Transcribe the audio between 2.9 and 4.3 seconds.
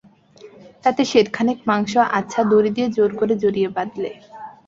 জোর করে জড়িয়ে বাঁধলে।